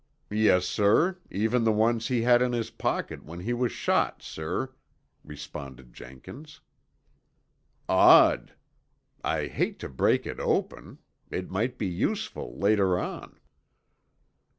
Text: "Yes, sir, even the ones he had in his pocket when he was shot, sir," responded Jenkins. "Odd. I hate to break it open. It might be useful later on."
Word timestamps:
"Yes, 0.31 0.65
sir, 0.65 1.19
even 1.29 1.63
the 1.63 1.71
ones 1.71 2.07
he 2.07 2.23
had 2.23 2.41
in 2.41 2.53
his 2.53 2.71
pocket 2.71 3.23
when 3.23 3.41
he 3.41 3.53
was 3.53 3.71
shot, 3.71 4.23
sir," 4.23 4.73
responded 5.23 5.93
Jenkins. 5.93 6.59
"Odd. 7.87 8.55
I 9.23 9.45
hate 9.45 9.77
to 9.77 9.89
break 9.89 10.25
it 10.25 10.39
open. 10.39 10.97
It 11.29 11.51
might 11.51 11.77
be 11.77 11.85
useful 11.85 12.57
later 12.57 12.97
on." 12.97 13.39